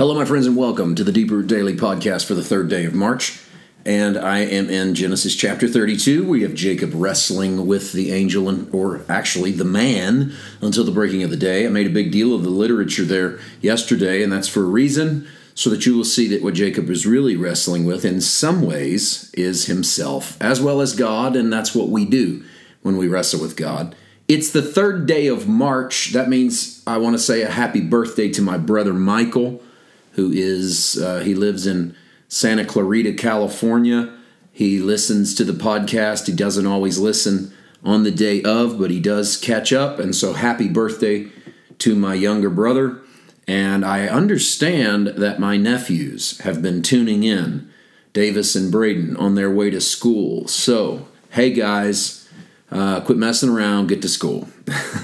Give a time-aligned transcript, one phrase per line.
[0.00, 2.94] Hello, my friends, and welcome to the Deeper Daily Podcast for the third day of
[2.94, 3.38] March.
[3.84, 6.26] And I am in Genesis chapter 32.
[6.26, 10.32] We have Jacob wrestling with the angel, and, or actually the man,
[10.62, 11.66] until the breaking of the day.
[11.66, 15.28] I made a big deal of the literature there yesterday, and that's for a reason,
[15.54, 19.30] so that you will see that what Jacob is really wrestling with, in some ways,
[19.34, 22.42] is himself, as well as God, and that's what we do
[22.80, 23.94] when we wrestle with God.
[24.28, 26.14] It's the third day of March.
[26.14, 29.62] That means I want to say a happy birthday to my brother Michael,
[30.12, 31.94] who is, uh, he lives in
[32.28, 34.16] Santa Clarita, California.
[34.52, 36.26] He listens to the podcast.
[36.26, 37.52] He doesn't always listen
[37.82, 39.98] on the day of, but he does catch up.
[39.98, 41.28] And so, happy birthday
[41.78, 43.00] to my younger brother.
[43.46, 47.68] And I understand that my nephews have been tuning in,
[48.12, 50.46] Davis and Braden, on their way to school.
[50.46, 52.28] So, hey guys,
[52.70, 54.48] uh, quit messing around, get to school.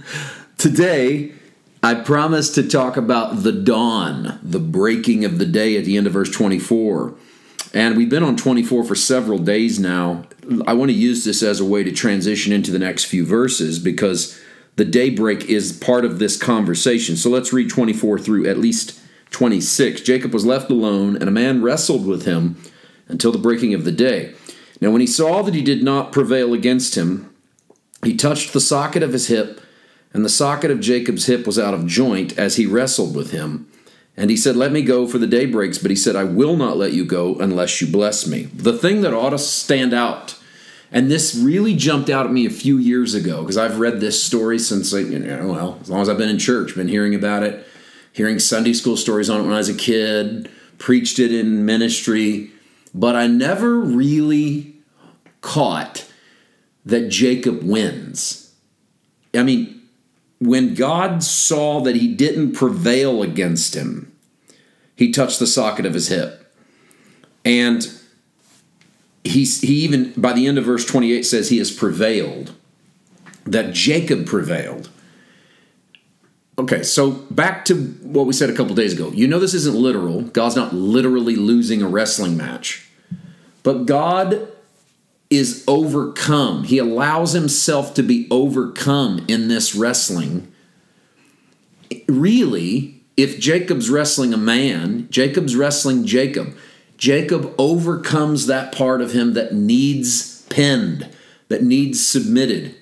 [0.58, 1.32] Today,
[1.82, 6.06] I promised to talk about the dawn, the breaking of the day at the end
[6.06, 7.14] of verse 24.
[7.72, 10.24] And we've been on 24 for several days now.
[10.66, 13.78] I want to use this as a way to transition into the next few verses
[13.78, 14.40] because
[14.76, 17.16] the daybreak is part of this conversation.
[17.16, 18.98] So let's read 24 through at least
[19.30, 20.00] 26.
[20.00, 22.56] Jacob was left alone, and a man wrestled with him
[23.06, 24.34] until the breaking of the day.
[24.80, 27.32] Now, when he saw that he did not prevail against him,
[28.02, 29.60] he touched the socket of his hip
[30.12, 33.68] and the socket of Jacob's hip was out of joint as he wrestled with him.
[34.16, 35.78] And he said, Let me go, for the day breaks.
[35.78, 38.44] But he said, I will not let you go unless you bless me.
[38.44, 40.36] The thing that ought to stand out,
[40.90, 44.22] and this really jumped out at me a few years ago, because I've read this
[44.22, 47.44] story since, you know, well, as long as I've been in church, been hearing about
[47.44, 47.64] it,
[48.12, 52.50] hearing Sunday school stories on it when I was a kid, preached it in ministry,
[52.92, 54.74] but I never really
[55.42, 56.10] caught
[56.84, 58.52] that Jacob wins.
[59.34, 59.77] I mean,
[60.40, 64.12] when God saw that he didn't prevail against him,
[64.94, 66.52] he touched the socket of his hip.
[67.44, 67.90] And
[69.24, 72.52] he, he even, by the end of verse 28, says he has prevailed,
[73.44, 74.90] that Jacob prevailed.
[76.58, 79.10] Okay, so back to what we said a couple days ago.
[79.12, 80.22] You know, this isn't literal.
[80.22, 82.88] God's not literally losing a wrestling match.
[83.62, 84.48] But God
[85.30, 86.64] is overcome.
[86.64, 90.50] He allows himself to be overcome in this wrestling.
[92.06, 96.56] Really, if Jacob's wrestling a man, Jacob's wrestling Jacob.
[96.96, 101.08] Jacob overcomes that part of him that needs pinned,
[101.48, 102.74] that needs submitted.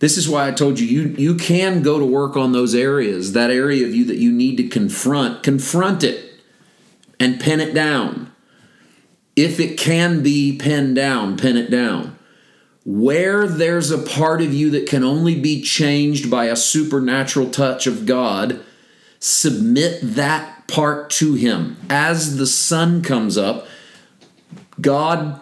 [0.00, 3.32] This is why I told you, you you can go to work on those areas,
[3.32, 6.40] that area of you that you need to confront, confront it
[7.20, 8.29] and pin it down
[9.40, 12.18] if it can be pinned down, pin it down.
[12.84, 17.86] Where there's a part of you that can only be changed by a supernatural touch
[17.86, 18.60] of God,
[19.18, 21.78] submit that part to Him.
[21.88, 23.66] As the sun comes up,
[24.78, 25.40] God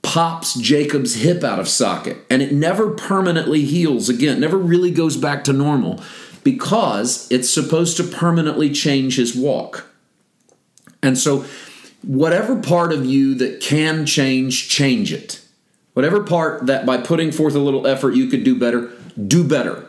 [0.00, 5.16] pops Jacob's hip out of socket and it never permanently heals again, never really goes
[5.16, 6.00] back to normal
[6.44, 9.90] because it's supposed to permanently change his walk.
[11.02, 11.44] And so
[12.06, 15.40] whatever part of you that can change, change it.
[15.92, 18.90] Whatever part that by putting forth a little effort you could do better,
[19.26, 19.86] do better.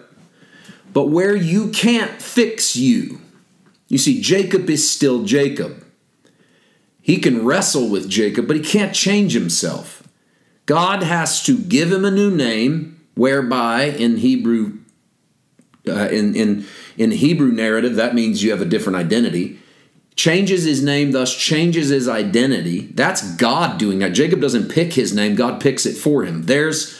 [0.93, 3.21] But where you can't fix you,
[3.87, 5.85] you see, Jacob is still Jacob.
[7.01, 10.03] He can wrestle with Jacob, but he can't change himself.
[10.65, 14.79] God has to give him a new name, whereby in Hebrew,
[15.87, 16.65] uh, in in
[16.97, 19.59] in Hebrew narrative, that means you have a different identity
[20.17, 22.87] changes his name, thus changes his identity.
[22.87, 24.09] That's God doing that.
[24.09, 26.43] Jacob doesn't pick his name, God picks it for him.
[26.43, 26.99] There's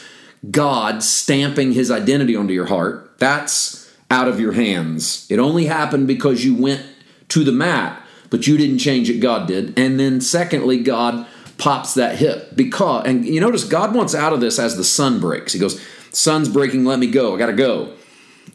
[0.50, 3.18] God stamping his identity onto your heart.
[3.18, 5.26] That's out of your hands.
[5.28, 6.86] It only happened because you went
[7.28, 9.78] to the mat, but you didn't change it, God did.
[9.78, 11.26] And then, secondly, God
[11.58, 15.18] pops that hip because, and you notice God wants out of this as the sun
[15.20, 15.52] breaks.
[15.52, 17.34] He goes, Sun's breaking, let me go.
[17.34, 17.94] I got to go.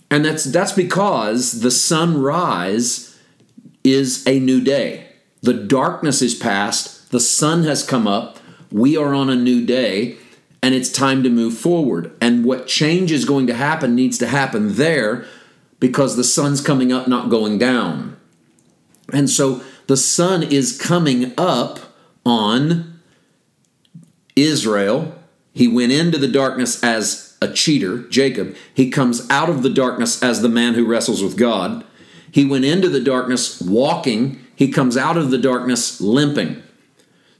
[0.10, 3.13] And that's that's because the sunrise
[3.84, 5.08] is a new day.
[5.42, 8.40] The darkness is past, the sun has come up,
[8.72, 10.18] we are on a new day,
[10.62, 12.16] and it's time to move forward.
[12.22, 15.26] And what change is going to happen needs to happen there
[15.80, 18.16] because the sun's coming up, not going down.
[19.12, 21.80] And so the sun is coming up
[22.26, 23.02] on
[24.36, 25.14] Israel.
[25.54, 28.56] He went into the darkness as a cheater, Jacob.
[28.74, 31.86] He comes out of the darkness as the man who wrestles with God.
[32.34, 36.64] He went into the darkness walking, he comes out of the darkness limping.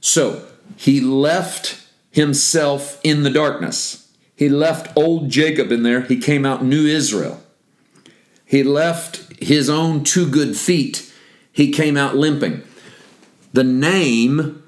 [0.00, 0.46] So
[0.76, 4.12] he left himself in the darkness.
[4.36, 6.02] He left old Jacob in there.
[6.02, 7.40] He came out new Israel.
[8.44, 11.10] He left his own two good feet
[11.54, 12.62] he came out limping.
[13.52, 14.62] The name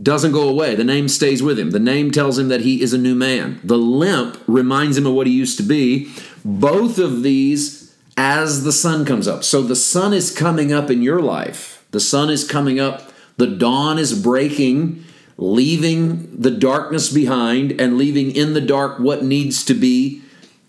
[0.00, 0.76] doesn't go away.
[0.76, 1.72] The name stays with him.
[1.72, 3.60] The name tells him that he is a new man.
[3.64, 6.14] The limp reminds him of what he used to be.
[6.44, 7.81] Both of these
[8.16, 9.44] as the sun comes up.
[9.44, 11.86] So the sun is coming up in your life.
[11.90, 13.10] The sun is coming up.
[13.36, 15.04] The dawn is breaking,
[15.36, 20.22] leaving the darkness behind and leaving in the dark what needs to be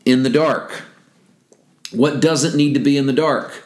[0.05, 0.83] in the dark.
[1.91, 3.65] What doesn't need to be in the dark?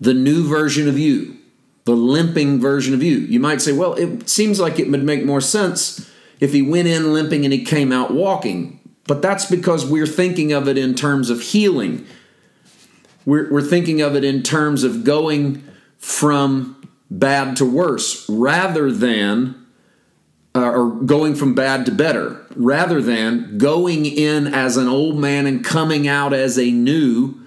[0.00, 1.38] The new version of you
[1.84, 3.18] the limping version of you.
[3.18, 6.10] You might say, well, it seems like it would make more sense
[6.40, 8.80] if he went in limping and he came out walking.
[9.06, 12.06] But that's because we're thinking of it in terms of healing.
[13.24, 15.64] We're, we're thinking of it in terms of going
[15.98, 19.66] from bad to worse rather than,
[20.54, 25.46] uh, or going from bad to better, rather than going in as an old man
[25.46, 27.40] and coming out as a new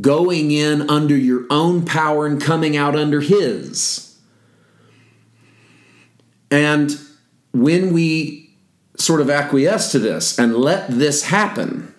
[0.00, 4.18] going in under your own power and coming out under His.
[6.50, 6.98] And
[7.52, 8.56] when we
[8.96, 11.94] sort of acquiesce to this and let this happen,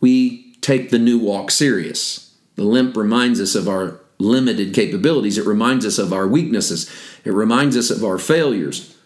[0.00, 2.23] we take the new walk serious.
[2.56, 6.90] The limp reminds us of our limited capabilities, it reminds us of our weaknesses,
[7.24, 8.96] it reminds us of our failures.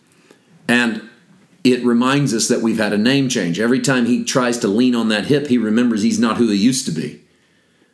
[0.68, 1.08] And
[1.64, 3.58] it reminds us that we've had a name change.
[3.58, 6.56] Every time he tries to lean on that hip, he remembers he's not who he
[6.56, 7.22] used to be.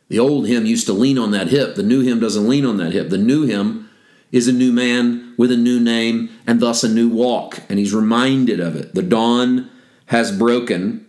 [0.07, 1.75] The old him used to lean on that hip.
[1.75, 3.09] The new him doesn't lean on that hip.
[3.09, 3.89] The new him
[4.31, 7.59] is a new man with a new name and thus a new walk.
[7.69, 8.93] And he's reminded of it.
[8.93, 9.69] The dawn
[10.07, 11.07] has broken.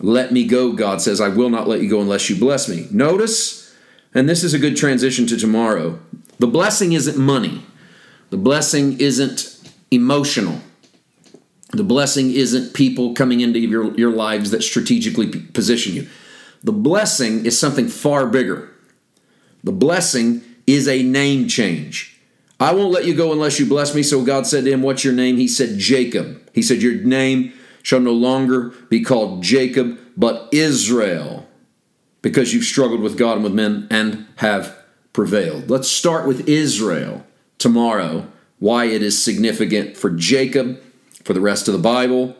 [0.00, 1.20] Let me go, God says.
[1.20, 2.86] I will not let you go unless you bless me.
[2.90, 3.61] Notice,
[4.14, 5.98] and this is a good transition to tomorrow
[6.38, 7.64] the blessing isn't money,
[8.30, 9.60] the blessing isn't
[9.90, 10.60] emotional.
[11.72, 16.06] The blessing isn't people coming into your, your lives that strategically position you.
[16.62, 18.70] The blessing is something far bigger.
[19.64, 22.20] The blessing is a name change.
[22.60, 24.02] I won't let you go unless you bless me.
[24.02, 25.36] So God said to him, What's your name?
[25.36, 26.40] He said, Jacob.
[26.54, 31.48] He said, Your name shall no longer be called Jacob, but Israel,
[32.22, 34.78] because you've struggled with God and with men and have
[35.12, 35.68] prevailed.
[35.68, 37.26] Let's start with Israel
[37.58, 38.26] tomorrow,
[38.58, 40.80] why it is significant for Jacob,
[41.24, 42.36] for the rest of the Bible,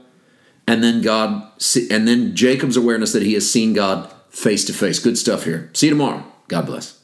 [0.67, 1.51] and then God,
[1.91, 4.99] and then Jacob's awareness that he has seen God face to face.
[4.99, 5.71] Good stuff here.
[5.75, 6.25] See you tomorrow.
[6.49, 7.02] God bless.